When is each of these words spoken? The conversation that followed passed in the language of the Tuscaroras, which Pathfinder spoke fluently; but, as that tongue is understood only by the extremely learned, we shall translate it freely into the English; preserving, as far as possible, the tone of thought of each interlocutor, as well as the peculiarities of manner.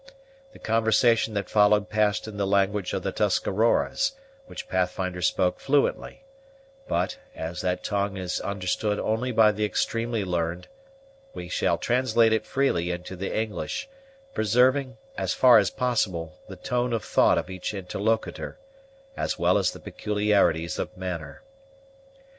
The 0.51 0.57
conversation 0.57 1.35
that 1.35 1.47
followed 1.47 1.87
passed 1.87 2.27
in 2.27 2.37
the 2.37 2.47
language 2.47 2.91
of 2.93 3.03
the 3.03 3.11
Tuscaroras, 3.11 4.13
which 4.47 4.67
Pathfinder 4.67 5.21
spoke 5.21 5.59
fluently; 5.59 6.23
but, 6.87 7.19
as 7.35 7.61
that 7.61 7.83
tongue 7.83 8.17
is 8.17 8.41
understood 8.41 8.97
only 8.99 9.31
by 9.31 9.51
the 9.51 9.63
extremely 9.63 10.25
learned, 10.25 10.67
we 11.35 11.49
shall 11.49 11.77
translate 11.77 12.33
it 12.33 12.47
freely 12.47 12.89
into 12.89 13.15
the 13.15 13.31
English; 13.31 13.87
preserving, 14.33 14.97
as 15.19 15.35
far 15.35 15.59
as 15.59 15.69
possible, 15.69 16.33
the 16.47 16.55
tone 16.55 16.93
of 16.93 17.05
thought 17.05 17.37
of 17.37 17.51
each 17.51 17.71
interlocutor, 17.71 18.57
as 19.15 19.37
well 19.37 19.55
as 19.55 19.69
the 19.69 19.79
peculiarities 19.79 20.79
of 20.79 20.97
manner. 20.97 21.43